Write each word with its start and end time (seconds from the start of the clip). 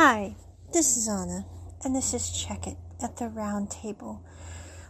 Hi, 0.00 0.36
this 0.72 0.96
is 0.96 1.08
Anna, 1.08 1.44
and 1.82 1.92
this 1.92 2.14
is 2.14 2.30
Check 2.30 2.68
It 2.68 2.76
at 3.02 3.16
the 3.16 3.28
Round 3.28 3.68
Table, 3.68 4.22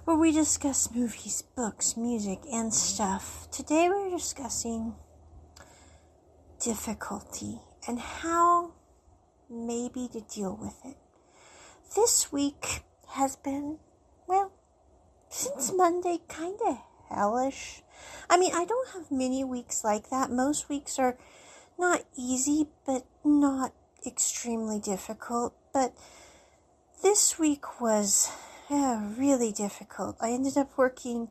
where 0.05 0.19
we 0.19 0.33
discuss 0.33 0.95
movies, 0.95 1.43
books, 1.57 1.97
music, 1.97 2.41
and 2.53 2.75
stuff. 2.75 3.51
Today 3.51 3.89
we're 3.89 4.11
discussing 4.11 4.97
difficulty 6.63 7.59
and 7.87 7.99
how 7.99 8.75
maybe 9.49 10.09
to 10.09 10.21
deal 10.21 10.59
with 10.61 10.77
it. 10.85 10.99
This 11.97 12.31
week 12.31 12.83
has 13.13 13.35
been, 13.35 13.79
well, 14.27 14.53
since 15.31 15.73
Monday, 15.73 16.19
kind 16.29 16.59
of 16.67 16.77
hellish. 17.09 17.81
I 18.29 18.37
mean, 18.37 18.53
I 18.55 18.67
don't 18.67 18.89
have 18.93 19.11
many 19.11 19.43
weeks 19.43 19.83
like 19.83 20.11
that. 20.11 20.31
Most 20.31 20.69
weeks 20.69 20.99
are 20.99 21.17
not 21.79 22.05
easy, 22.15 22.67
but 22.85 23.07
not 23.25 23.73
extremely 24.09 24.81
difficult. 24.81 25.55
But 25.73 25.93
this 27.03 27.39
week 27.39 27.81
was 27.81 28.31
yeah, 28.69 29.09
really 29.17 29.53
difficult. 29.53 30.17
I 30.21 30.31
ended 30.31 30.57
up 30.57 30.77
working 30.77 31.29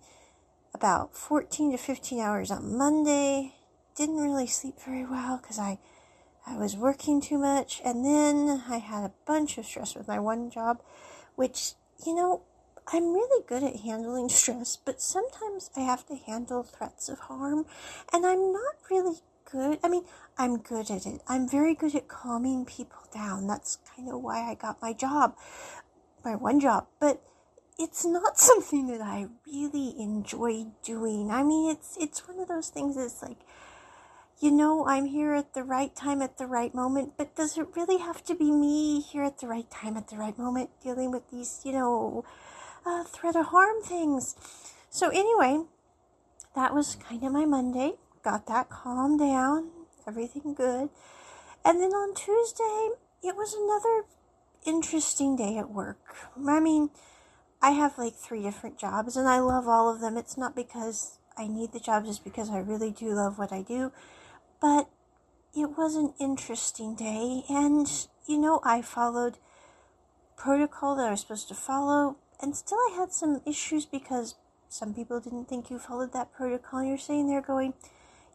about 0.73 1.15
14 1.15 1.71
to 1.71 1.77
15 1.77 2.19
hours 2.19 2.51
on 2.51 2.77
Monday. 2.77 3.55
Didn't 3.95 4.17
really 4.17 4.47
sleep 4.47 4.75
very 4.85 5.05
well 5.05 5.37
because 5.37 5.59
I, 5.59 5.79
I 6.45 6.55
was 6.57 6.77
working 6.77 7.19
too 7.19 7.37
much. 7.37 7.81
And 7.83 8.05
then 8.05 8.63
I 8.69 8.77
had 8.77 9.03
a 9.03 9.13
bunch 9.25 9.57
of 9.57 9.65
stress 9.65 9.95
with 9.95 10.07
my 10.07 10.19
one 10.19 10.49
job, 10.49 10.81
which, 11.35 11.73
you 12.05 12.15
know, 12.15 12.43
I'm 12.91 13.13
really 13.13 13.43
good 13.47 13.63
at 13.63 13.81
handling 13.81 14.29
stress, 14.29 14.77
but 14.77 15.01
sometimes 15.01 15.69
I 15.75 15.81
have 15.81 16.05
to 16.07 16.15
handle 16.15 16.63
threats 16.63 17.09
of 17.09 17.19
harm, 17.19 17.65
and 18.13 18.25
I'm 18.25 18.53
not 18.53 18.75
really 18.89 19.17
good. 19.51 19.79
I 19.83 19.89
mean, 19.89 20.03
I'm 20.37 20.57
good 20.57 20.91
at 20.91 21.05
it. 21.05 21.21
I'm 21.27 21.47
very 21.47 21.73
good 21.73 21.95
at 21.95 22.07
calming 22.07 22.65
people 22.65 22.99
down. 23.13 23.47
That's 23.47 23.77
kind 23.95 24.09
of 24.09 24.21
why 24.21 24.49
I 24.49 24.55
got 24.55 24.81
my 24.81 24.93
job, 24.93 25.35
my 26.23 26.35
one 26.35 26.59
job. 26.59 26.87
But 26.99 27.21
it's 27.79 28.05
not 28.05 28.37
something 28.49 28.87
that 28.87 29.01
I 29.01 29.27
really 29.45 29.95
enjoy 29.99 30.67
doing. 30.83 31.31
I 31.31 31.43
mean, 31.43 31.71
it's 31.71 31.97
it's 31.99 32.27
one 32.27 32.39
of 32.39 32.47
those 32.47 32.69
things 32.69 32.95
that's 32.95 33.21
like, 33.21 33.39
you 34.39 34.51
know, 34.51 34.85
I'm 34.85 35.05
here 35.05 35.33
at 35.33 35.53
the 35.53 35.63
right 35.63 35.95
time 35.95 36.21
at 36.21 36.37
the 36.37 36.45
right 36.45 36.73
moment, 36.73 37.13
but 37.17 37.35
does 37.35 37.57
it 37.57 37.75
really 37.75 37.97
have 37.97 38.23
to 38.25 38.35
be 38.35 38.51
me 38.51 39.01
here 39.01 39.23
at 39.23 39.39
the 39.39 39.47
right 39.47 39.69
time 39.71 39.97
at 39.97 40.09
the 40.09 40.17
right 40.17 40.37
moment 40.37 40.69
dealing 40.83 41.11
with 41.11 41.29
these, 41.31 41.61
you 41.63 41.71
know, 41.71 42.23
uh, 42.85 43.03
threat 43.03 43.35
of 43.35 43.47
harm 43.47 43.81
things? 43.81 44.35
So 44.89 45.09
anyway, 45.09 45.63
that 46.55 46.73
was 46.73 46.95
kind 46.95 47.23
of 47.23 47.31
my 47.31 47.45
Monday 47.45 47.93
got 48.23 48.47
that 48.47 48.69
calmed 48.69 49.19
down, 49.19 49.69
everything 50.07 50.53
good. 50.53 50.89
And 51.65 51.81
then 51.81 51.91
on 51.91 52.15
Tuesday, 52.15 52.89
it 53.23 53.35
was 53.35 53.53
another 53.53 54.05
interesting 54.65 55.35
day 55.35 55.57
at 55.57 55.69
work. 55.69 55.99
I 56.47 56.59
mean, 56.59 56.89
I 57.61 57.71
have 57.71 57.97
like 57.97 58.15
three 58.15 58.43
different 58.43 58.77
jobs 58.77 59.17
and 59.17 59.27
I 59.27 59.39
love 59.39 59.67
all 59.67 59.93
of 59.93 60.01
them. 60.01 60.17
It's 60.17 60.37
not 60.37 60.55
because 60.55 61.17
I 61.37 61.47
need 61.47 61.71
the 61.71 61.79
job, 61.79 62.05
just 62.05 62.23
because 62.23 62.49
I 62.49 62.57
really 62.57 62.91
do 62.91 63.09
love 63.09 63.37
what 63.37 63.53
I 63.53 63.61
do. 63.61 63.91
But 64.59 64.89
it 65.55 65.77
was 65.77 65.95
an 65.95 66.13
interesting 66.19 66.95
day, 66.95 67.43
and 67.47 67.87
you 68.25 68.37
know, 68.37 68.59
I 68.63 68.81
followed 68.81 69.37
protocol 70.35 70.95
that 70.95 71.07
I 71.07 71.11
was 71.11 71.21
supposed 71.21 71.47
to 71.49 71.55
follow, 71.55 72.17
and 72.41 72.55
still 72.55 72.77
I 72.77 72.95
had 72.97 73.11
some 73.11 73.41
issues 73.45 73.85
because 73.85 74.35
some 74.67 74.93
people 74.93 75.19
didn't 75.19 75.47
think 75.47 75.69
you 75.69 75.79
followed 75.79 76.13
that 76.13 76.33
protocol. 76.33 76.83
You're 76.83 76.97
sitting 76.97 77.27
there 77.27 77.41
going, 77.41 77.73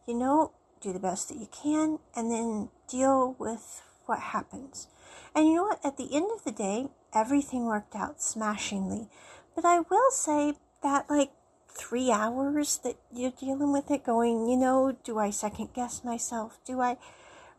you 0.07 0.13
know, 0.13 0.51
do 0.81 0.93
the 0.93 0.99
best 0.99 1.29
that 1.29 1.37
you 1.37 1.47
can, 1.51 1.99
and 2.15 2.31
then 2.31 2.69
deal 2.87 3.35
with 3.39 3.81
what 4.05 4.19
happens. 4.19 4.87
And 5.35 5.47
you 5.47 5.55
know 5.55 5.63
what? 5.63 5.79
At 5.83 5.97
the 5.97 6.15
end 6.15 6.29
of 6.35 6.43
the 6.43 6.51
day, 6.51 6.89
everything 7.13 7.65
worked 7.65 7.95
out 7.95 8.21
smashingly. 8.21 9.07
But 9.55 9.65
I 9.65 9.79
will 9.79 10.11
say 10.11 10.55
that, 10.81 11.09
like, 11.09 11.31
three 11.67 12.11
hours 12.11 12.77
that 12.83 12.97
you're 13.11 13.31
dealing 13.31 13.71
with 13.71 13.89
it, 13.89 14.03
going, 14.03 14.47
you 14.47 14.57
know, 14.57 14.95
do 15.03 15.17
I 15.17 15.29
second 15.29 15.69
guess 15.73 16.03
myself? 16.03 16.59
Do 16.65 16.81
I 16.81 16.97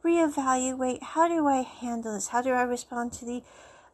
reevaluate? 0.04 1.02
How 1.02 1.28
do 1.28 1.48
I 1.48 1.62
handle 1.62 2.14
this? 2.14 2.28
How 2.28 2.42
do 2.42 2.50
I 2.50 2.62
respond 2.62 3.12
to 3.14 3.24
the 3.24 3.42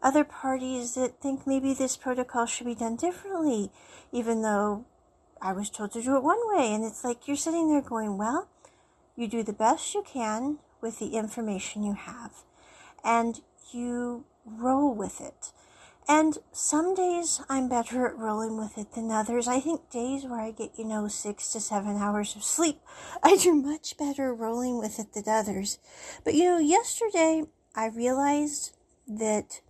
other 0.03 0.25
parties 0.25 0.95
that 0.95 1.21
think 1.21 1.47
maybe 1.47 1.73
this 1.73 1.97
protocol 1.97 2.47
should 2.47 2.67
be 2.67 2.75
done 2.75 2.97
differently, 2.97 3.71
even 4.13 4.43
though 4.43 4.85
I 5.41 5.53
was 5.53 5.71
told 5.71 5.93
to 5.93 6.03
do 6.03 6.17
it 6.17 6.23
one 6.23 6.41
way. 6.55 6.73
And 6.73 6.85
it's 6.85 7.05
like 7.05 7.27
you're 7.27 7.37
sitting 7.37 7.71
there 7.71 7.81
going, 7.81 8.19
well, 8.19 8.49
you 9.17 9.29
do 9.29 9.43
the 9.43 9.53
best 9.53 9.95
you 9.95 10.03
can 10.07 10.59
with 10.81 10.99
the 10.99 11.17
information 11.17 11.83
you 11.85 11.93
have, 11.93 12.43
and 13.05 13.41
you 13.73 14.25
roll 14.47 14.95
with 14.95 15.21
it. 15.21 15.53
And 16.09 16.39
some 16.53 16.95
days 16.95 17.41
I'm 17.49 17.69
better 17.69 18.07
at 18.07 18.19
rolling 18.19 18.57
with 18.57 18.79
it 18.79 18.95
than 18.95 19.11
others. 19.11 19.47
I 19.47 19.61
think 19.61 19.91
days 19.91 20.25
where 20.25 20.41
I 20.41 20.51
get, 20.51 20.73
you 20.77 20.85
know, 20.85 21.07
six 21.07 21.53
to 21.53 21.61
seven 21.61 21.97
hours 21.99 22.35
of 22.35 22.43
sleep, 22.43 22.81
I 23.23 23.37
do 23.37 23.55
much 23.55 23.97
better 23.97 24.35
rolling 24.35 24.79
with 24.79 24.99
it 24.99 25.13
than 25.13 25.33
others. 25.33 25.79
But, 26.25 26.35
you 26.35 26.45
know, 26.45 26.59
yesterday 26.59 27.45
I 27.75 27.89
realized 27.89 28.77
that 29.07 29.61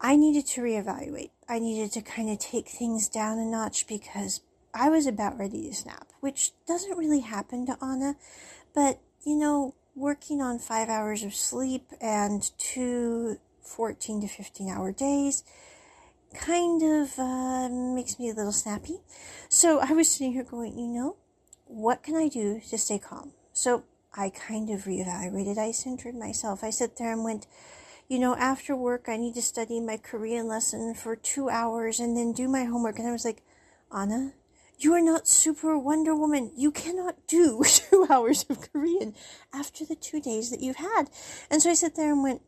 I 0.00 0.16
needed 0.16 0.46
to 0.48 0.60
reevaluate. 0.62 1.30
I 1.50 1.58
needed 1.58 1.90
to 1.92 2.00
kind 2.00 2.30
of 2.30 2.38
take 2.38 2.68
things 2.68 3.08
down 3.08 3.40
a 3.40 3.44
notch 3.44 3.88
because 3.88 4.40
I 4.72 4.88
was 4.88 5.08
about 5.08 5.36
ready 5.36 5.68
to 5.68 5.74
snap, 5.74 6.06
which 6.20 6.52
doesn't 6.64 6.96
really 6.96 7.20
happen 7.20 7.66
to 7.66 7.76
Anna. 7.82 8.14
But, 8.72 9.00
you 9.24 9.34
know, 9.34 9.74
working 9.96 10.40
on 10.40 10.60
five 10.60 10.88
hours 10.88 11.24
of 11.24 11.34
sleep 11.34 11.90
and 12.00 12.48
two 12.56 13.38
14 13.62 14.20
to 14.20 14.28
15 14.28 14.68
hour 14.68 14.92
days 14.92 15.42
kind 16.32 16.82
of 16.82 17.18
uh, 17.18 17.68
makes 17.68 18.16
me 18.20 18.30
a 18.30 18.34
little 18.34 18.52
snappy. 18.52 19.00
So 19.48 19.80
I 19.80 19.92
was 19.92 20.08
sitting 20.08 20.32
here 20.32 20.44
going, 20.44 20.78
you 20.78 20.86
know, 20.86 21.16
what 21.66 22.04
can 22.04 22.14
I 22.14 22.28
do 22.28 22.60
to 22.70 22.78
stay 22.78 23.00
calm? 23.00 23.32
So 23.52 23.82
I 24.14 24.30
kind 24.30 24.70
of 24.70 24.84
reevaluated. 24.84 25.58
I 25.58 25.72
centered 25.72 26.14
myself. 26.14 26.62
I 26.62 26.70
sat 26.70 26.96
there 26.96 27.12
and 27.12 27.24
went, 27.24 27.48
you 28.10 28.18
know, 28.18 28.34
after 28.34 28.74
work, 28.74 29.04
I 29.06 29.16
need 29.16 29.34
to 29.34 29.42
study 29.42 29.78
my 29.78 29.96
Korean 29.96 30.48
lesson 30.48 30.94
for 30.94 31.14
two 31.14 31.48
hours 31.48 32.00
and 32.00 32.16
then 32.16 32.32
do 32.32 32.48
my 32.48 32.64
homework. 32.64 32.98
And 32.98 33.06
I 33.06 33.12
was 33.12 33.24
like, 33.24 33.44
Anna, 33.94 34.32
you 34.80 34.92
are 34.94 35.00
not 35.00 35.28
super 35.28 35.78
Wonder 35.78 36.16
Woman. 36.16 36.50
You 36.56 36.72
cannot 36.72 37.24
do 37.28 37.62
two 37.64 38.08
hours 38.10 38.44
of 38.50 38.72
Korean 38.72 39.14
after 39.54 39.84
the 39.84 39.94
two 39.94 40.20
days 40.20 40.50
that 40.50 40.60
you've 40.60 40.76
had. 40.76 41.04
And 41.52 41.62
so 41.62 41.70
I 41.70 41.74
sat 41.74 41.94
there 41.94 42.10
and 42.10 42.24
went, 42.24 42.42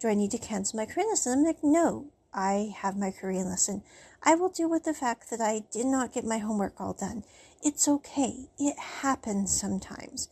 Do 0.00 0.06
I 0.06 0.14
need 0.14 0.30
to 0.30 0.38
cancel 0.38 0.76
my 0.76 0.86
Korean 0.86 1.08
lesson? 1.08 1.40
I'm 1.40 1.44
like, 1.44 1.64
No, 1.64 2.12
I 2.32 2.72
have 2.76 2.96
my 2.96 3.10
Korean 3.10 3.48
lesson. 3.48 3.82
I 4.22 4.36
will 4.36 4.50
deal 4.50 4.70
with 4.70 4.84
the 4.84 4.94
fact 4.94 5.30
that 5.30 5.40
I 5.40 5.64
did 5.72 5.86
not 5.86 6.14
get 6.14 6.24
my 6.24 6.38
homework 6.38 6.74
all 6.78 6.92
done. 6.92 7.24
It's 7.60 7.88
okay. 7.88 8.50
It 8.56 8.78
happens 8.78 9.52
sometimes. 9.58 10.28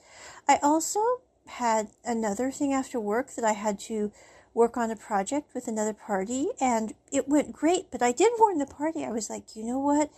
I 0.47 0.61
also 0.63 1.01
had 1.47 1.89
another 2.05 2.53
thing 2.53 2.73
after 2.73 3.01
work 3.01 3.35
that 3.35 3.45
I 3.45 3.53
had 3.53 3.81
to 3.81 4.13
work 4.57 4.77
on 4.79 4.91
a 4.91 4.97
project 4.97 5.55
with 5.55 5.69
another 5.69 5.93
party 5.93 6.49
and 6.59 6.95
it 7.13 7.29
went 7.29 7.53
great, 7.53 7.91
but 7.93 8.03
I 8.03 8.11
did 8.11 8.33
warn 8.39 8.59
the 8.59 8.67
party. 8.67 9.05
I 9.05 9.13
was 9.13 9.29
like, 9.29 9.55
you 9.55 9.63
know 9.63 9.79
what? 9.79 10.11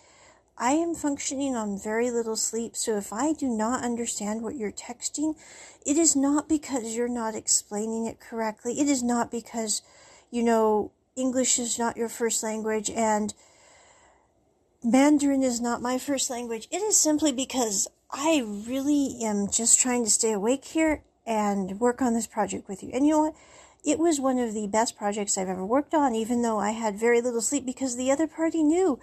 I 0.56 0.72
am 0.72 0.94
functioning 0.94 1.54
on 1.54 1.78
very 1.78 2.10
little 2.10 2.36
sleep, 2.36 2.76
so 2.76 2.96
if 2.96 3.12
I 3.12 3.32
do 3.32 3.48
not 3.48 3.84
understand 3.84 4.42
what 4.42 4.56
you're 4.56 4.72
texting, 4.72 5.34
it 5.84 5.96
is 5.96 6.16
not 6.16 6.48
because 6.48 6.96
you're 6.96 7.08
not 7.08 7.34
explaining 7.34 8.06
it 8.06 8.20
correctly. 8.20 8.80
It 8.80 8.88
is 8.88 9.02
not 9.02 9.30
because, 9.30 9.82
you 10.30 10.42
know, 10.42 10.92
English 11.16 11.58
is 11.58 11.78
not 11.78 11.96
your 11.96 12.08
first 12.08 12.42
language 12.42 12.90
and 12.90 13.34
Mandarin 14.84 15.42
is 15.42 15.60
not 15.60 15.82
my 15.82 15.98
first 15.98 16.30
language. 16.30 16.68
It 16.70 16.80
is 16.82 16.96
simply 16.96 17.32
because 17.32 17.88
I 18.12 18.44
really 18.46 19.18
am 19.22 19.50
just 19.50 19.80
trying 19.80 20.04
to 20.04 20.10
stay 20.10 20.32
awake 20.32 20.64
here 20.64 21.02
and 21.26 21.80
work 21.80 22.00
on 22.00 22.14
this 22.14 22.28
project 22.28 22.68
with 22.68 22.84
you. 22.84 22.90
And 22.92 23.04
you 23.04 23.12
know 23.12 23.22
what? 23.24 23.34
It 23.84 23.98
was 23.98 24.20
one 24.20 24.38
of 24.38 24.54
the 24.54 24.66
best 24.66 24.96
projects 24.96 25.38
I've 25.38 25.48
ever 25.48 25.64
worked 25.64 25.94
on, 25.94 26.14
even 26.14 26.42
though 26.42 26.58
I 26.58 26.70
had 26.70 26.98
very 26.98 27.20
little 27.20 27.40
sleep 27.40 27.64
because 27.64 27.96
the 27.96 28.10
other 28.10 28.26
party 28.26 28.62
knew 28.62 28.98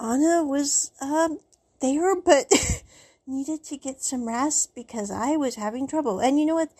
Anna 0.00 0.44
was 0.44 0.90
um, 1.00 1.40
there, 1.80 2.14
but 2.20 2.52
needed 3.26 3.64
to 3.64 3.76
get 3.76 4.02
some 4.02 4.28
rest 4.28 4.74
because 4.74 5.10
I 5.10 5.36
was 5.36 5.56
having 5.56 5.86
trouble. 5.86 6.20
And 6.20 6.38
you 6.38 6.46
know 6.46 6.54
what? 6.54 6.70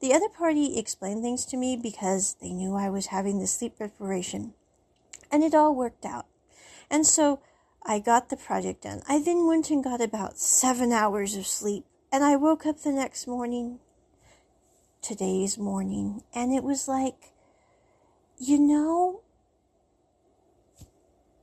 The 0.00 0.12
other 0.12 0.28
party 0.28 0.78
explained 0.78 1.22
things 1.22 1.46
to 1.46 1.56
me 1.56 1.76
because 1.76 2.36
they 2.40 2.50
knew 2.50 2.74
I 2.74 2.90
was 2.90 3.06
having 3.06 3.38
the 3.38 3.46
sleep 3.46 3.78
deprivation. 3.78 4.52
And 5.32 5.42
it 5.42 5.54
all 5.54 5.74
worked 5.74 6.04
out. 6.04 6.26
And 6.90 7.06
so 7.06 7.40
I 7.82 7.98
got 7.98 8.28
the 8.28 8.36
project 8.36 8.82
done. 8.82 9.02
I 9.08 9.20
then 9.20 9.46
went 9.46 9.70
and 9.70 9.82
got 9.82 10.00
about 10.00 10.38
seven 10.38 10.92
hours 10.92 11.34
of 11.34 11.46
sleep. 11.46 11.84
And 12.12 12.22
I 12.22 12.36
woke 12.36 12.66
up 12.66 12.80
the 12.80 12.92
next 12.92 13.26
morning 13.26 13.80
today's 15.06 15.56
morning. 15.56 16.22
And 16.34 16.52
it 16.52 16.64
was 16.64 16.88
like, 16.88 17.32
you 18.38 18.58
know, 18.58 19.22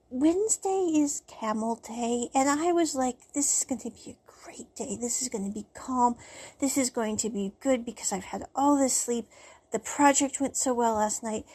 Wednesday 0.09 0.91
is 0.95 1.23
camel 1.27 1.75
day. 1.75 2.29
And 2.35 2.49
I 2.49 2.73
was 2.73 2.93
like, 2.93 3.17
this 3.33 3.57
is 3.57 3.63
going 3.63 3.79
to 3.81 3.89
be 3.89 4.11
a 4.11 4.31
great 4.43 4.75
day. 4.75 4.97
This 4.99 5.21
is 5.21 5.29
going 5.29 5.45
to 5.45 5.53
be 5.53 5.65
calm. 5.73 6.15
This 6.59 6.77
is 6.77 6.89
going 6.89 7.15
to 7.17 7.29
be 7.29 7.53
good 7.61 7.85
because 7.85 8.11
I've 8.11 8.25
had 8.25 8.45
all 8.53 8.77
this 8.77 8.95
sleep. 8.95 9.27
the 9.71 9.79
project 9.79 10.39
went 10.39 10.55
so 10.57 10.73
well 10.73 10.95
last 10.95 11.23
night. 11.23 11.45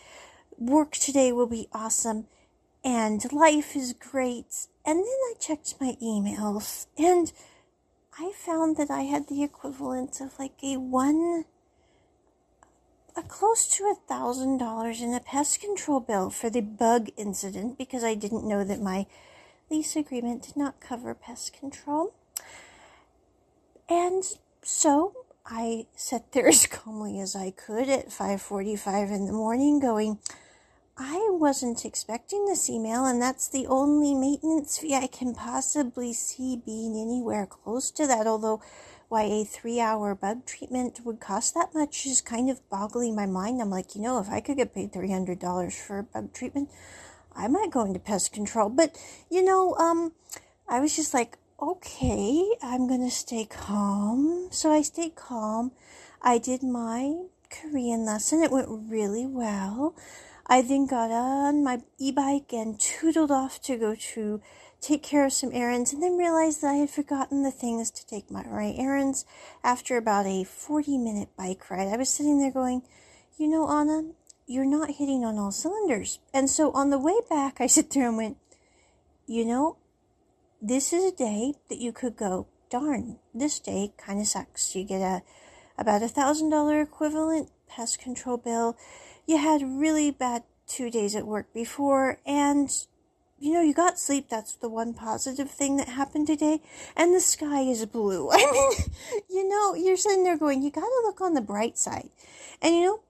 Work 0.56 0.92
today 0.92 1.30
will 1.30 1.46
be 1.46 1.68
awesome. 1.72 2.26
And 2.82 3.30
life 3.32 3.76
is 3.76 3.92
great. 3.92 4.66
And 4.84 4.98
then 4.98 5.04
I 5.04 5.34
checked 5.38 5.74
my 5.80 5.96
emails 6.02 6.86
and 6.96 7.32
I 8.18 8.32
found 8.34 8.76
that 8.78 8.90
I 8.90 9.02
had 9.02 9.28
the 9.28 9.44
equivalent 9.44 10.20
of 10.20 10.38
like 10.38 10.54
a 10.64 10.78
one, 10.78 11.44
a 13.18 13.22
close 13.22 13.66
to 13.66 13.84
a 13.84 13.96
thousand 14.06 14.58
dollars 14.58 15.02
in 15.02 15.12
a 15.12 15.20
pest 15.20 15.60
control 15.60 15.98
bill 15.98 16.30
for 16.30 16.48
the 16.48 16.60
bug 16.60 17.10
incident 17.16 17.76
because 17.76 18.04
I 18.04 18.14
didn't 18.14 18.46
know 18.46 18.62
that 18.62 18.80
my 18.80 19.06
lease 19.68 19.96
agreement 19.96 20.44
did 20.44 20.56
not 20.56 20.80
cover 20.80 21.14
pest 21.14 21.52
control. 21.52 22.14
And 23.88 24.22
so 24.62 25.14
I 25.44 25.86
sat 25.96 26.30
there 26.32 26.46
as 26.54 26.66
calmly 26.66 27.18
as 27.18 27.34
I 27.34 27.50
could 27.50 27.88
at 27.88 28.10
5:45 28.10 29.10
in 29.10 29.26
the 29.26 29.32
morning 29.32 29.80
going 29.80 30.18
I 30.96 31.28
wasn't 31.30 31.84
expecting 31.84 32.46
this 32.46 32.68
email 32.68 33.04
and 33.04 33.22
that's 33.22 33.48
the 33.48 33.66
only 33.68 34.14
maintenance 34.14 34.78
fee 34.78 34.94
I 34.94 35.06
can 35.06 35.34
possibly 35.34 36.12
see 36.12 36.56
being 36.56 36.96
anywhere 36.96 37.46
close 37.46 37.90
to 37.92 38.06
that 38.06 38.26
although 38.26 38.60
why 39.08 39.22
a 39.22 39.44
3-hour 39.44 40.14
bug 40.14 40.44
treatment 40.44 41.00
would 41.04 41.20
cost 41.20 41.54
that 41.54 41.74
much 41.74 42.06
is 42.06 42.20
kind 42.20 42.50
of 42.50 42.68
boggling 42.68 43.16
my 43.16 43.26
mind. 43.26 43.60
I'm 43.60 43.70
like, 43.70 43.94
you 43.94 44.02
know, 44.02 44.18
if 44.18 44.28
I 44.28 44.40
could 44.40 44.56
get 44.56 44.74
paid 44.74 44.92
$300 44.92 45.72
for 45.72 45.98
a 45.98 46.02
bug 46.02 46.32
treatment, 46.32 46.70
I 47.34 47.48
might 47.48 47.70
go 47.70 47.84
into 47.84 48.00
pest 48.00 48.32
control. 48.32 48.68
But, 48.68 48.96
you 49.30 49.42
know, 49.42 49.74
um 49.76 50.12
I 50.68 50.80
was 50.80 50.94
just 50.94 51.14
like, 51.14 51.38
okay, 51.60 52.44
I'm 52.62 52.86
going 52.86 53.00
to 53.00 53.10
stay 53.10 53.46
calm. 53.46 54.48
So 54.50 54.70
I 54.70 54.82
stayed 54.82 55.16
calm. 55.16 55.72
I 56.20 56.36
did 56.38 56.62
my 56.62 57.14
Korean 57.50 58.04
lesson. 58.04 58.42
It 58.42 58.50
went 58.50 58.68
really 58.68 59.26
well. 59.26 59.94
I 60.50 60.62
then 60.62 60.86
got 60.86 61.10
on 61.10 61.62
my 61.62 61.82
e-bike 61.98 62.54
and 62.54 62.80
tootled 62.80 63.30
off 63.30 63.60
to 63.62 63.76
go 63.76 63.94
to 63.94 64.40
take 64.80 65.02
care 65.02 65.26
of 65.26 65.32
some 65.34 65.50
errands 65.52 65.92
and 65.92 66.02
then 66.02 66.16
realized 66.16 66.62
that 66.62 66.68
I 66.70 66.76
had 66.76 66.90
forgotten 66.90 67.42
the 67.42 67.50
things 67.50 67.90
to 67.90 68.06
take 68.06 68.30
my 68.30 68.44
errands 68.48 69.26
after 69.62 69.98
about 69.98 70.24
a 70.24 70.44
40 70.44 70.96
minute 70.96 71.28
bike 71.36 71.68
ride. 71.70 71.88
I 71.88 71.98
was 71.98 72.08
sitting 72.08 72.38
there 72.38 72.50
going, 72.50 72.82
you 73.36 73.46
know, 73.46 73.68
Anna, 73.68 74.12
you're 74.46 74.64
not 74.64 74.92
hitting 74.92 75.22
on 75.22 75.38
all 75.38 75.52
cylinders. 75.52 76.18
And 76.32 76.48
so 76.48 76.72
on 76.72 76.88
the 76.88 76.98
way 76.98 77.20
back, 77.28 77.60
I 77.60 77.66
sit 77.66 77.90
there 77.90 78.08
and 78.08 78.16
went, 78.16 78.38
you 79.26 79.44
know, 79.44 79.76
this 80.62 80.94
is 80.94 81.04
a 81.04 81.14
day 81.14 81.54
that 81.68 81.78
you 81.78 81.92
could 81.92 82.16
go, 82.16 82.46
darn, 82.70 83.18
this 83.34 83.58
day 83.58 83.92
kind 83.98 84.18
of 84.18 84.26
sucks. 84.26 84.74
You 84.74 84.84
get 84.84 85.02
a 85.02 85.22
about 85.76 86.02
a 86.02 86.08
thousand 86.08 86.50
dollar 86.50 86.80
equivalent 86.80 87.50
pest 87.68 87.98
control 87.98 88.36
bill. 88.36 88.76
You 89.26 89.38
had 89.38 89.62
really 89.62 90.10
bad 90.10 90.44
two 90.66 90.90
days 90.90 91.14
at 91.14 91.26
work 91.26 91.52
before, 91.52 92.20
and 92.26 92.70
you 93.40 93.52
know, 93.52 93.62
you 93.62 93.72
got 93.72 93.98
sleep. 93.98 94.28
That's 94.28 94.54
the 94.54 94.68
one 94.68 94.94
positive 94.94 95.50
thing 95.50 95.76
that 95.76 95.88
happened 95.88 96.26
today. 96.26 96.60
And 96.96 97.14
the 97.14 97.20
sky 97.20 97.60
is 97.60 97.84
blue. 97.86 98.30
I 98.32 98.36
mean, 98.38 98.72
you 99.30 99.48
know, 99.48 99.74
you're 99.74 99.96
sitting 99.96 100.24
there 100.24 100.36
going, 100.36 100.62
you 100.62 100.70
got 100.70 100.80
to 100.80 101.02
look 101.04 101.20
on 101.20 101.34
the 101.34 101.40
bright 101.40 101.78
side. 101.78 102.08
And 102.60 102.74
you 102.74 102.82
know, 102.82 103.00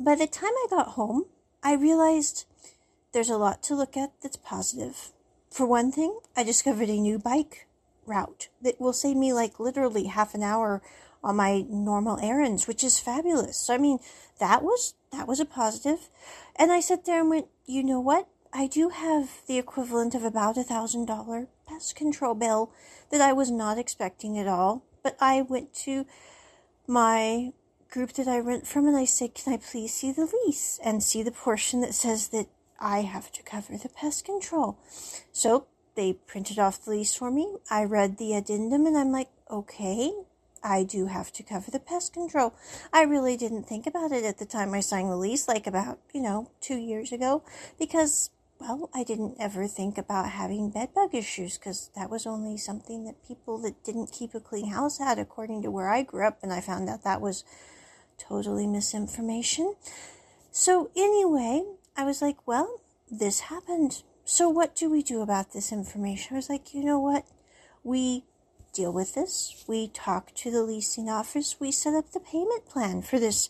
by 0.00 0.14
the 0.14 0.26
time 0.26 0.50
I 0.50 0.66
got 0.68 0.88
home, 0.88 1.26
I 1.62 1.74
realized 1.74 2.44
there's 3.12 3.30
a 3.30 3.38
lot 3.38 3.62
to 3.64 3.76
look 3.76 3.96
at 3.96 4.12
that's 4.22 4.36
positive. 4.36 5.12
For 5.50 5.66
one 5.66 5.92
thing, 5.92 6.18
I 6.36 6.42
discovered 6.42 6.90
a 6.90 7.00
new 7.00 7.18
bike 7.18 7.66
route 8.04 8.48
that 8.62 8.80
will 8.80 8.92
save 8.92 9.16
me 9.16 9.32
like 9.32 9.58
literally 9.58 10.04
half 10.04 10.34
an 10.34 10.42
hour 10.42 10.82
on 11.26 11.36
my 11.36 11.64
normal 11.68 12.18
errands, 12.20 12.68
which 12.68 12.84
is 12.84 13.00
fabulous. 13.00 13.58
So 13.58 13.74
I 13.74 13.78
mean, 13.78 13.98
that 14.38 14.62
was 14.62 14.94
that 15.12 15.26
was 15.26 15.40
a 15.40 15.44
positive. 15.44 16.08
And 16.54 16.70
I 16.70 16.80
sat 16.80 17.04
there 17.04 17.20
and 17.20 17.30
went, 17.30 17.48
you 17.66 17.82
know 17.82 18.00
what? 18.00 18.28
I 18.52 18.68
do 18.68 18.88
have 18.90 19.42
the 19.46 19.58
equivalent 19.58 20.14
of 20.14 20.24
about 20.24 20.56
a 20.56 20.62
thousand 20.62 21.06
dollar 21.06 21.48
pest 21.66 21.96
control 21.96 22.34
bill 22.34 22.70
that 23.10 23.20
I 23.20 23.32
was 23.32 23.50
not 23.50 23.76
expecting 23.76 24.38
at 24.38 24.46
all. 24.46 24.84
But 25.02 25.16
I 25.20 25.42
went 25.42 25.74
to 25.86 26.06
my 26.86 27.52
group 27.90 28.12
that 28.12 28.28
I 28.28 28.38
rent 28.38 28.66
from 28.66 28.86
and 28.86 28.96
I 28.96 29.04
said, 29.04 29.34
Can 29.34 29.52
I 29.52 29.56
please 29.56 29.92
see 29.92 30.12
the 30.12 30.32
lease 30.32 30.78
and 30.84 31.02
see 31.02 31.22
the 31.22 31.32
portion 31.32 31.80
that 31.80 31.94
says 31.94 32.28
that 32.28 32.46
I 32.78 33.02
have 33.02 33.32
to 33.32 33.42
cover 33.42 33.76
the 33.76 33.88
pest 33.88 34.24
control. 34.24 34.78
So 35.32 35.66
they 35.94 36.12
printed 36.12 36.58
off 36.58 36.84
the 36.84 36.90
lease 36.90 37.14
for 37.14 37.30
me. 37.30 37.56
I 37.70 37.84
read 37.84 38.18
the 38.18 38.34
addendum 38.34 38.86
and 38.86 38.96
I'm 38.96 39.12
like, 39.12 39.28
okay, 39.50 40.12
I 40.66 40.82
do 40.82 41.06
have 41.06 41.32
to 41.34 41.44
cover 41.44 41.70
the 41.70 41.78
pest 41.78 42.12
control. 42.12 42.52
I 42.92 43.02
really 43.02 43.36
didn't 43.36 43.68
think 43.68 43.86
about 43.86 44.10
it 44.10 44.24
at 44.24 44.38
the 44.38 44.44
time 44.44 44.74
I 44.74 44.80
signed 44.80 45.10
the 45.10 45.16
lease, 45.16 45.46
like 45.46 45.66
about, 45.68 46.00
you 46.12 46.20
know, 46.20 46.50
two 46.60 46.76
years 46.76 47.12
ago, 47.12 47.44
because, 47.78 48.30
well, 48.58 48.90
I 48.92 49.04
didn't 49.04 49.36
ever 49.38 49.68
think 49.68 49.96
about 49.96 50.30
having 50.30 50.70
bed 50.70 50.92
bug 50.92 51.14
issues 51.14 51.56
because 51.56 51.90
that 51.94 52.10
was 52.10 52.26
only 52.26 52.56
something 52.56 53.04
that 53.04 53.24
people 53.26 53.58
that 53.58 53.84
didn't 53.84 54.10
keep 54.10 54.34
a 54.34 54.40
clean 54.40 54.70
house 54.70 54.98
had, 54.98 55.20
according 55.20 55.62
to 55.62 55.70
where 55.70 55.88
I 55.88 56.02
grew 56.02 56.26
up, 56.26 56.38
and 56.42 56.52
I 56.52 56.60
found 56.60 56.88
out 56.88 57.04
that 57.04 57.20
was 57.20 57.44
totally 58.18 58.66
misinformation. 58.66 59.76
So, 60.50 60.90
anyway, 60.96 61.62
I 61.96 62.04
was 62.04 62.20
like, 62.20 62.44
well, 62.44 62.80
this 63.08 63.40
happened. 63.40 64.02
So 64.24 64.48
what 64.48 64.74
do 64.74 64.90
we 64.90 65.04
do 65.04 65.20
about 65.22 65.52
this 65.52 65.70
information? 65.70 66.34
I 66.34 66.38
was 66.38 66.50
like, 66.50 66.74
you 66.74 66.82
know 66.82 66.98
what? 66.98 67.24
We 67.84 68.24
deal 68.76 68.92
with 68.92 69.14
this. 69.14 69.64
We 69.66 69.88
talk 69.88 70.34
to 70.34 70.50
the 70.50 70.62
leasing 70.62 71.08
office. 71.08 71.56
We 71.58 71.72
set 71.72 71.94
up 71.94 72.12
the 72.12 72.20
payment 72.20 72.66
plan 72.66 73.02
for 73.02 73.18
this 73.18 73.48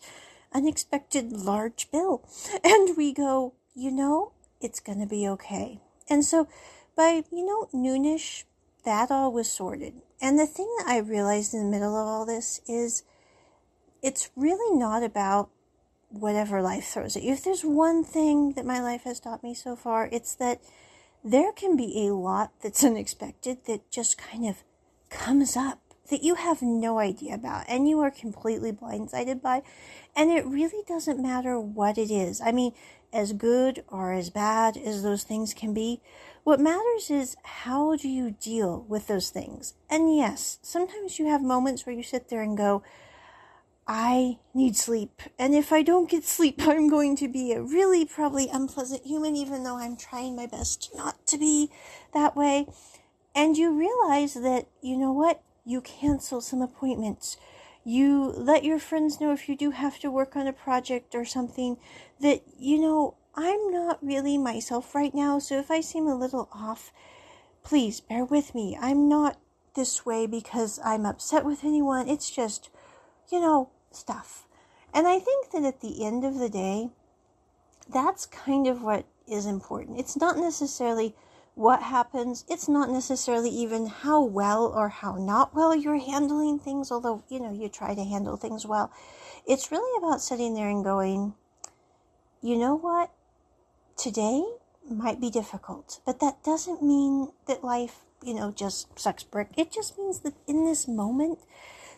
unexpected 0.53 1.31
large 1.31 1.91
bill. 1.91 2.23
And 2.63 2.95
we 2.97 3.13
go, 3.13 3.53
you 3.75 3.91
know, 3.91 4.31
it's 4.61 4.79
going 4.79 4.99
to 4.99 5.05
be 5.05 5.27
okay. 5.27 5.79
And 6.09 6.23
so 6.23 6.47
by, 6.95 7.23
you 7.31 7.45
know, 7.45 7.67
noonish, 7.73 8.45
that 8.85 9.11
all 9.11 9.31
was 9.31 9.49
sorted. 9.49 9.93
And 10.21 10.39
the 10.39 10.47
thing 10.47 10.73
that 10.79 10.87
I 10.87 10.97
realized 10.99 11.53
in 11.53 11.59
the 11.59 11.69
middle 11.69 11.95
of 11.95 12.07
all 12.07 12.25
this 12.25 12.61
is 12.67 13.03
it's 14.01 14.29
really 14.35 14.77
not 14.77 15.03
about 15.03 15.49
whatever 16.09 16.61
life 16.61 16.85
throws 16.85 17.17
at 17.17 17.23
you. 17.23 17.33
If 17.33 17.43
there's 17.43 17.65
one 17.65 18.03
thing 18.03 18.53
that 18.53 18.65
my 18.65 18.79
life 18.79 19.03
has 19.03 19.19
taught 19.19 19.43
me 19.43 19.53
so 19.53 19.75
far, 19.75 20.07
it's 20.11 20.33
that 20.35 20.61
there 21.23 21.51
can 21.51 21.75
be 21.75 22.07
a 22.07 22.13
lot 22.13 22.51
that's 22.61 22.83
unexpected 22.91 23.65
that 23.65 23.91
just 23.91 24.17
kind 24.17 24.47
of 24.47 24.63
comes 25.09 25.55
up 25.55 25.79
that 26.09 26.23
you 26.23 26.35
have 26.35 26.61
no 26.61 26.99
idea 26.99 27.33
about 27.33 27.65
and 27.67 27.87
you 27.87 27.99
are 27.99 28.11
completely 28.11 28.71
blindsided 28.71 29.41
by. 29.41 29.61
And 30.15 30.31
it 30.31 30.45
really 30.45 30.83
doesn't 30.87 31.21
matter 31.21 31.59
what 31.59 31.97
it 31.97 32.09
is. 32.09 32.41
I 32.41 32.51
mean, 32.51 32.73
as 33.11 33.33
good 33.33 33.83
or 33.87 34.13
as 34.13 34.29
bad 34.29 34.77
as 34.77 35.03
those 35.03 35.23
things 35.23 35.53
can 35.53 35.73
be, 35.73 36.01
what 36.43 36.59
matters 36.59 37.09
is 37.09 37.35
how 37.43 37.95
do 37.95 38.07
you 38.07 38.31
deal 38.31 38.85
with 38.87 39.07
those 39.07 39.29
things? 39.29 39.73
And 39.89 40.15
yes, 40.15 40.59
sometimes 40.61 41.19
you 41.19 41.27
have 41.27 41.41
moments 41.41 41.85
where 41.85 41.95
you 41.95 42.03
sit 42.03 42.29
there 42.29 42.41
and 42.41 42.57
go, 42.57 42.83
I 43.85 44.39
need 44.53 44.75
sleep. 44.75 45.21
And 45.39 45.55
if 45.55 45.71
I 45.71 45.81
don't 45.81 46.09
get 46.09 46.25
sleep, 46.25 46.61
I'm 46.61 46.89
going 46.89 47.15
to 47.17 47.27
be 47.27 47.53
a 47.53 47.61
really 47.61 48.05
probably 48.05 48.49
unpleasant 48.49 49.05
human, 49.05 49.35
even 49.35 49.63
though 49.63 49.77
I'm 49.77 49.95
trying 49.95 50.35
my 50.35 50.45
best 50.45 50.91
not 50.95 51.25
to 51.27 51.37
be 51.37 51.69
that 52.13 52.35
way. 52.35 52.67
And 53.37 53.55
you 53.55 53.71
realize 53.71 54.33
that, 54.33 54.65
you 54.81 54.97
know 54.97 55.11
what? 55.11 55.43
You 55.63 55.79
cancel 55.81 56.41
some 56.41 56.59
appointments. 56.59 57.37
You 57.83 58.33
let 58.35 58.63
your 58.63 58.79
friends 58.79 59.21
know 59.21 59.31
if 59.31 59.47
you 59.47 59.55
do 59.55 59.69
have 59.69 59.99
to 59.99 60.09
work 60.09 60.35
on 60.35 60.47
a 60.47 60.53
project 60.53 61.13
or 61.13 61.23
something 61.23 61.77
that, 62.19 62.41
you 62.57 62.81
know, 62.81 63.13
I'm 63.35 63.69
not 63.69 63.99
really 64.03 64.39
myself 64.39 64.95
right 64.95 65.13
now. 65.13 65.37
So 65.37 65.59
if 65.59 65.69
I 65.69 65.81
seem 65.81 66.07
a 66.07 66.15
little 66.15 66.49
off, 66.51 66.91
please 67.61 67.99
bear 67.99 68.25
with 68.25 68.55
me. 68.55 68.75
I'm 68.81 69.07
not 69.07 69.37
this 69.75 70.03
way 70.03 70.25
because 70.25 70.79
I'm 70.83 71.05
upset 71.05 71.45
with 71.45 71.63
anyone. 71.63 72.09
It's 72.09 72.31
just, 72.31 72.71
you 73.31 73.39
know, 73.39 73.69
stuff. 73.91 74.47
And 74.95 75.05
I 75.05 75.19
think 75.19 75.51
that 75.51 75.63
at 75.63 75.81
the 75.81 76.03
end 76.03 76.25
of 76.25 76.39
the 76.39 76.49
day, 76.49 76.89
that's 77.87 78.25
kind 78.25 78.65
of 78.65 78.81
what 78.81 79.05
is 79.27 79.45
important. 79.45 79.99
It's 79.99 80.17
not 80.17 80.37
necessarily 80.37 81.13
what 81.57 81.81
happens, 81.81 82.45
it's 82.47 82.69
not 82.69 82.87
necessarily 82.87 83.49
even 83.49 83.87
how 83.87 84.21
well 84.23 84.67
or 84.67 84.89
how 84.89 85.15
not 85.15 85.55
well 85.55 85.75
you're 85.75 85.97
handling 85.97 86.59
things, 86.59 86.91
although, 86.91 87.23
you 87.29 87.39
know, 87.39 87.51
you 87.51 87.67
try 87.67 87.95
to 87.95 88.03
handle 88.03 88.37
things 88.37 88.63
well. 88.63 88.91
It's 89.47 89.71
really 89.71 89.97
about 89.97 90.21
sitting 90.21 90.53
there 90.53 90.69
and 90.69 90.83
going, 90.83 91.33
you 92.43 92.57
know 92.57 92.75
what? 92.75 93.11
Today 93.97 94.43
might 94.87 95.19
be 95.19 95.31
difficult, 95.31 95.99
but 96.05 96.19
that 96.19 96.43
doesn't 96.43 96.83
mean 96.83 97.31
that 97.47 97.63
life, 97.63 98.01
you 98.23 98.35
know, 98.35 98.51
just 98.51 98.99
sucks 98.99 99.23
brick. 99.23 99.49
It 99.57 99.71
just 99.71 99.97
means 99.97 100.19
that 100.19 100.35
in 100.47 100.63
this 100.63 100.87
moment, 100.87 101.39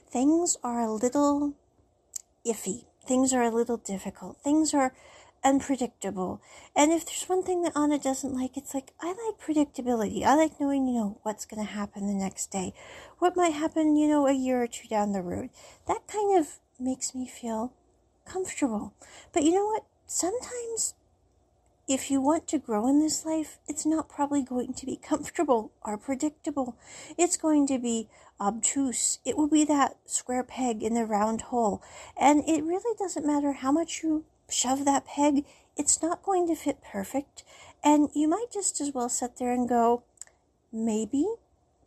things 0.08 0.56
are 0.64 0.80
a 0.80 0.90
little 0.90 1.54
iffy. 2.48 2.86
Things 3.06 3.34
are 3.34 3.44
a 3.44 3.52
little 3.52 3.76
difficult. 3.76 4.38
Things 4.42 4.74
are 4.74 4.94
unpredictable. 5.44 6.42
And 6.76 6.92
if 6.92 7.06
there's 7.06 7.28
one 7.28 7.44
thing 7.44 7.62
that 7.64 7.76
Anna 7.76 8.00
doesn't 8.00 8.34
like, 8.34 8.58
it's 8.58 8.74
like, 8.74 8.92
I 9.02 9.08
like 9.08 9.40
predictability. 9.40 10.24
I 10.24 10.36
like 10.36 10.60
knowing, 10.60 10.88
you 10.88 10.94
know, 10.94 11.20
what's 11.24 11.46
going 11.46 11.66
to 11.66 11.72
happen 11.72 12.08
the 12.08 12.14
next 12.14 12.52
day. 12.52 12.74
What 13.20 13.38
might 13.38 13.54
happen, 13.54 13.96
you 13.96 14.08
know, 14.08 14.28
a 14.28 14.34
year 14.34 14.64
or 14.64 14.68
two 14.68 14.88
down 14.88 15.12
the 15.12 15.22
road. 15.22 15.50
That 15.88 16.08
kind 16.08 16.38
of 16.38 16.60
makes 16.80 17.14
me 17.14 17.28
feel 17.28 17.74
comfortable. 18.26 18.94
But 19.34 19.44
you 19.44 19.54
know 19.54 19.66
what? 19.66 19.86
Sometimes 20.06 20.96
if 21.90 22.12
you 22.12 22.22
want 22.22 22.48
to 22.48 22.60
grow 22.60 22.88
in 22.88 23.00
this 23.00 23.26
life, 23.26 23.58
it's 23.68 23.86
not 23.86 24.08
probably 24.08 24.44
going 24.44 24.74
to 24.74 24.86
be 24.86 24.96
comfortable 24.96 25.72
or 25.82 25.98
predictable. 25.98 26.78
It's 27.18 27.36
going 27.36 27.66
to 27.66 27.80
be 27.80 28.08
obtuse. 28.40 29.18
It 29.26 29.36
will 29.36 29.48
be 29.50 29.66
that 29.66 29.98
square 30.06 30.44
peg 30.44 30.84
in 30.84 30.94
the 30.94 31.06
round 31.06 31.42
hole. 31.42 31.82
And 32.16 32.48
it 32.48 32.64
really 32.64 32.96
doesn't 33.00 33.26
matter 33.26 33.54
how 33.54 33.72
much 33.72 34.04
you 34.04 34.26
shove 34.50 34.86
that 34.86 35.06
peg, 35.06 35.46
it's 35.78 36.02
not 36.02 36.24
going 36.24 36.48
to 36.48 36.56
fit 36.56 36.84
perfect. 36.84 37.44
And 37.84 38.10
you 38.14 38.28
might 38.28 38.52
just 38.52 38.82
as 38.82 38.94
well 38.94 39.10
sit 39.10 39.38
there 39.38 39.54
and 39.54 39.68
go, 39.68 40.04
maybe 40.72 41.26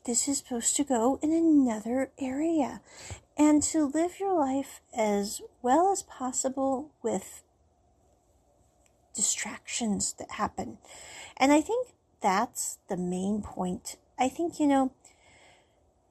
this 0.04 0.26
is 0.26 0.38
supposed 0.38 0.76
to 0.76 0.84
go 0.84 1.18
in 1.22 1.32
another 1.32 2.10
area. 2.18 2.80
And 3.36 3.62
to 3.64 3.86
live 3.86 4.20
your 4.20 4.38
life 4.38 4.80
as 4.96 5.40
well 5.62 5.90
as 5.90 6.02
possible 6.02 6.90
with 7.02 7.42
distractions 9.14 10.14
that 10.18 10.32
happen. 10.32 10.78
And 11.36 11.52
I 11.52 11.60
think 11.60 11.88
that's 12.20 12.78
the 12.88 12.96
main 12.96 13.42
point. 13.42 13.96
I 14.18 14.28
think, 14.28 14.60
you 14.60 14.66
know, 14.66 14.92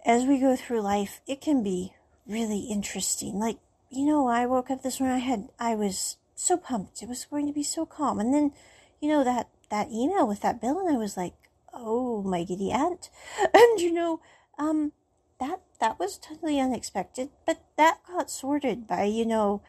as 0.06 0.26
we 0.26 0.40
go 0.40 0.56
through 0.56 0.82
life, 0.82 1.22
it 1.28 1.42
can 1.42 1.64
be 1.64 1.94
really 2.28 2.62
interesting. 2.62 3.40
Like, 3.40 3.58
you 3.90 4.06
know, 4.06 4.28
I 4.28 4.46
woke 4.46 4.72
up 4.72 4.84
this 4.84 5.00
morning, 5.00 5.18
I 5.18 5.20
had, 5.20 5.50
I 5.60 5.76
was 5.76 6.18
so 6.42 6.58
pumped. 6.58 7.02
It 7.02 7.10
was 7.10 7.26
going 7.26 7.48
to 7.48 7.54
be 7.54 7.64
so 7.64 7.86
calm. 7.86 8.20
And 8.20 8.34
then, 8.34 8.52
you 9.00 9.10
know, 9.10 9.24
that, 9.24 9.50
that 9.70 9.92
email 9.92 10.28
with 10.28 10.42
that 10.42 10.60
bill, 10.60 10.80
and 10.80 10.90
I 10.90 10.98
was 10.98 11.16
like, 11.16 11.34
oh, 11.74 12.22
my 12.24 12.44
giddy 12.44 12.72
aunt. 12.72 13.10
And, 13.54 13.80
you 13.80 13.94
know, 13.94 14.22
um, 14.58 14.92
that, 15.40 15.62
that 15.80 16.00
was 16.00 16.18
totally 16.18 16.60
unexpected, 16.60 17.30
but 17.46 17.62
that 17.78 18.00
got 18.08 18.30
sorted 18.30 18.88
by, 18.88 19.04
you 19.04 19.26
know, 19.26 19.62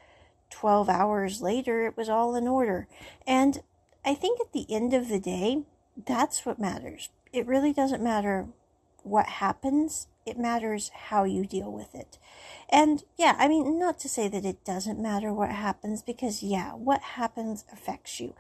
12 0.50 0.88
hours 0.88 1.40
later, 1.40 1.86
it 1.86 1.96
was 1.96 2.08
all 2.08 2.34
in 2.34 2.46
order. 2.46 2.88
And 3.26 3.62
I 4.04 4.14
think 4.14 4.40
at 4.40 4.52
the 4.52 4.66
end 4.68 4.92
of 4.92 5.08
the 5.08 5.20
day, 5.20 5.62
that's 6.06 6.44
what 6.44 6.58
matters. 6.58 7.10
It 7.32 7.46
really 7.46 7.72
doesn't 7.72 8.02
matter 8.02 8.48
what 9.02 9.26
happens, 9.26 10.06
it 10.25 10.38
matters 10.38 10.90
how 11.09 11.25
you 11.25 11.44
deal 11.44 11.71
with 11.73 11.94
it. 11.94 12.18
And 12.68 13.04
yeah, 13.18 13.37
I 13.38 13.49
mean, 13.49 13.78
not 13.78 13.99
to 14.00 14.09
say 14.09 14.28
that 14.28 14.44
it 14.44 14.64
doesn't 14.64 15.00
matter 15.00 15.32
what 15.32 15.50
happens, 15.50 16.02
because 16.02 16.42
yeah, 16.42 16.73
what 16.73 17.00
happens 17.00 17.64
affects 17.73 18.21
you. 18.21 18.35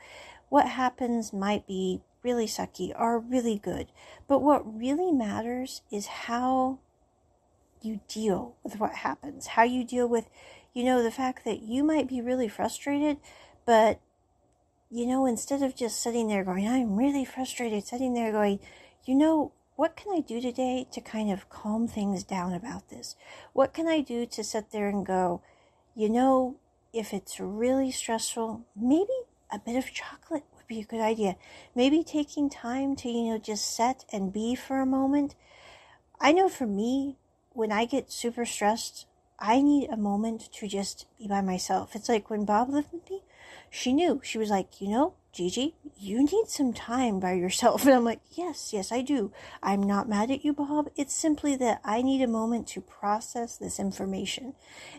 What 0.48 0.68
happens 0.68 1.32
might 1.32 1.66
be 1.66 2.02
really 2.22 2.46
sucky 2.46 2.92
or 2.98 3.18
really 3.18 3.58
good. 3.58 3.88
But 4.28 4.40
what 4.40 4.78
really 4.78 5.10
matters 5.10 5.82
is 5.90 6.06
how 6.06 6.78
you 7.80 8.00
deal 8.06 8.54
with 8.62 8.78
what 8.78 8.96
happens, 8.96 9.48
how 9.48 9.64
you 9.64 9.82
deal 9.82 10.06
with 10.06 10.28
you 10.74 10.84
know, 10.84 11.02
the 11.02 11.10
fact 11.10 11.44
that 11.44 11.62
you 11.62 11.84
might 11.84 12.08
be 12.08 12.20
really 12.20 12.48
frustrated, 12.48 13.18
but, 13.66 14.00
you 14.90 15.06
know, 15.06 15.26
instead 15.26 15.62
of 15.62 15.76
just 15.76 16.00
sitting 16.00 16.28
there 16.28 16.44
going, 16.44 16.66
I'm 16.66 16.96
really 16.96 17.24
frustrated, 17.24 17.86
sitting 17.86 18.14
there 18.14 18.32
going, 18.32 18.58
you 19.04 19.14
know, 19.14 19.52
what 19.76 19.96
can 19.96 20.12
I 20.12 20.20
do 20.20 20.40
today 20.40 20.86
to 20.92 21.00
kind 21.00 21.30
of 21.30 21.48
calm 21.48 21.88
things 21.88 22.24
down 22.24 22.52
about 22.52 22.88
this? 22.88 23.16
What 23.52 23.72
can 23.72 23.88
I 23.88 24.00
do 24.00 24.26
to 24.26 24.44
sit 24.44 24.70
there 24.70 24.88
and 24.88 25.04
go, 25.04 25.42
you 25.94 26.08
know, 26.08 26.56
if 26.92 27.12
it's 27.14 27.40
really 27.40 27.90
stressful, 27.90 28.66
maybe 28.76 29.08
a 29.50 29.58
bit 29.58 29.76
of 29.76 29.92
chocolate 29.92 30.44
would 30.56 30.66
be 30.66 30.80
a 30.80 30.84
good 30.84 31.00
idea. 31.00 31.36
Maybe 31.74 32.02
taking 32.02 32.50
time 32.50 32.96
to, 32.96 33.08
you 33.08 33.30
know, 33.30 33.38
just 33.38 33.74
set 33.74 34.04
and 34.12 34.32
be 34.32 34.54
for 34.54 34.80
a 34.80 34.86
moment. 34.86 35.34
I 36.20 36.32
know 36.32 36.48
for 36.48 36.66
me, 36.66 37.16
when 37.50 37.72
I 37.72 37.84
get 37.84 38.12
super 38.12 38.44
stressed, 38.46 39.06
I 39.38 39.60
need 39.60 39.90
a 39.90 39.96
moment 39.96 40.52
to 40.52 40.68
just 40.68 41.06
be 41.18 41.26
by 41.26 41.40
myself. 41.40 41.94
It's 41.94 42.08
like 42.08 42.30
when 42.30 42.44
Bob 42.44 42.68
lived 42.70 42.92
with 42.92 43.10
me, 43.10 43.22
she 43.70 43.92
knew. 43.92 44.20
She 44.22 44.38
was 44.38 44.50
like, 44.50 44.80
you 44.80 44.88
know, 44.88 45.14
Gigi, 45.32 45.74
you 45.96 46.22
need 46.24 46.48
some 46.48 46.74
time 46.74 47.18
by 47.18 47.32
yourself. 47.32 47.84
And 47.86 47.94
I'm 47.94 48.04
like, 48.04 48.20
yes, 48.30 48.72
yes, 48.72 48.92
I 48.92 49.00
do. 49.00 49.32
I'm 49.62 49.82
not 49.82 50.08
mad 50.08 50.30
at 50.30 50.44
you, 50.44 50.52
Bob. 50.52 50.90
It's 50.94 51.14
simply 51.14 51.56
that 51.56 51.80
I 51.84 52.02
need 52.02 52.22
a 52.22 52.28
moment 52.28 52.68
to 52.68 52.80
process 52.82 53.56
this 53.56 53.80
information. 53.80 54.54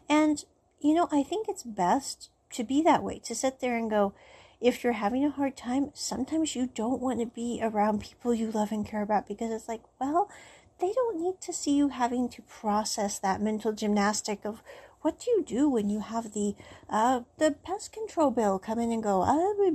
And, 0.10 0.44
you 0.80 0.94
know, 0.96 1.08
I 1.12 1.24
think 1.24 1.48
it's 1.48 1.64
best 1.64 2.30
to 2.54 2.64
be 2.64 2.82
that 2.82 3.04
way, 3.04 3.20
to 3.20 3.36
sit 3.36 3.60
there 3.60 3.78
and 3.78 3.90
go, 3.90 4.14
if 4.60 4.84
you're 4.84 4.94
having 4.94 5.26
a 5.26 5.30
hard 5.30 5.58
time, 5.58 5.92
sometimes 5.94 6.56
you 6.56 6.68
don't 6.68 7.02
want 7.02 7.20
to 7.20 7.26
be 7.26 7.60
around 7.62 8.02
people 8.02 8.34
you 8.34 8.50
love 8.50 8.72
and 8.72 8.88
care 8.88 9.02
about 9.02 9.28
because 9.28 9.52
it's 9.52 9.68
like, 9.68 9.82
well, 10.00 10.32
they 10.80 10.94
don't 10.94 11.22
need 11.22 11.42
to 11.42 11.54
see 11.54 11.76
you 11.76 11.90
having 11.90 12.30
to 12.30 12.42
process 12.44 13.20
that 13.20 13.42
mental 13.42 13.74
gymnastic 13.74 14.46
of 14.46 14.64
what 15.04 15.20
do 15.20 15.30
you 15.30 15.44
do 15.44 15.70
when 15.70 15.90
you 15.90 16.00
have 16.00 16.34
the 16.34 16.56
uh, 16.90 17.22
the 17.38 17.52
pest 17.64 17.94
control 17.94 18.32
bill 18.32 18.58
come 18.58 18.80
in 18.80 18.92
and 18.92 19.04
go 19.04 19.22
ah, 19.22 19.54
I 19.58 19.70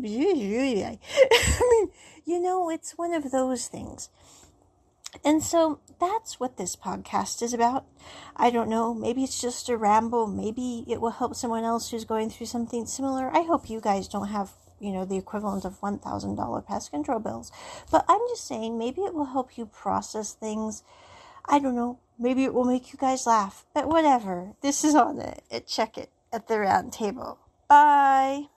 mean 1.71 1.91
you 2.25 2.41
know 2.41 2.69
it's 2.69 2.99
one 2.99 3.15
of 3.15 3.31
those 3.31 3.69
things 3.69 4.11
and 5.25 5.43
so 5.43 5.81
that's 6.01 6.39
what 6.39 6.59
this 6.59 6.77
podcast 6.77 7.41
is 7.43 7.55
about 7.55 7.87
i 8.37 8.51
don't 8.51 8.69
know 8.69 8.93
maybe 8.93 9.25
it's 9.25 9.41
just 9.41 9.71
a 9.71 9.77
ramble 9.77 10.27
maybe 10.27 10.85
it 10.87 11.01
will 11.01 11.13
help 11.13 11.35
someone 11.35 11.65
else 11.65 11.91
who's 11.91 12.05
going 12.05 12.29
through 12.29 12.47
something 12.47 12.85
similar 12.85 13.35
i 13.35 13.41
hope 13.41 13.71
you 13.71 13.81
guys 13.81 14.07
don't 14.07 14.29
have 14.29 14.53
you 14.81 14.93
know, 14.93 15.05
the 15.05 15.17
equivalent 15.17 15.65
of 15.65 15.81
$1,000 15.81 16.67
pest 16.67 16.91
control 16.91 17.19
bills. 17.19 17.51
But 17.91 18.05
I'm 18.09 18.21
just 18.29 18.47
saying, 18.47 18.79
maybe 18.79 19.03
it 19.03 19.15
will 19.15 19.27
help 19.27 19.59
you 19.59 19.67
process 19.67 20.33
things. 20.33 20.83
I 21.45 21.59
don't 21.59 21.75
know. 21.75 21.99
Maybe 22.19 22.45
it 22.45 22.53
will 22.53 22.65
make 22.65 22.93
you 22.93 22.99
guys 22.99 23.27
laugh. 23.27 23.65
But 23.75 23.89
whatever. 23.89 24.55
This 24.61 24.85
is 24.85 24.95
Anna. 24.95 25.37
Check 25.67 25.97
it 25.97 26.11
at 26.33 26.49
the 26.49 26.59
round 26.59 26.93
table. 26.93 27.39
Bye. 27.69 28.49